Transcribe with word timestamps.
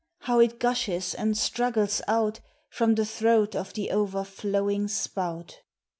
How 0.21 0.39
it 0.39 0.59
gushes 0.59 1.13
and 1.13 1.37
struggles 1.37 2.01
out 2.07 2.39
From 2.71 2.95
the 2.95 3.05
throat 3.05 3.55
of 3.55 3.73
the 3.75 3.91
overflowing 3.91 4.87
spout! 4.87 5.59